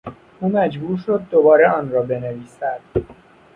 [0.39, 2.81] او مجبور شد دوباره آن را بنویسد.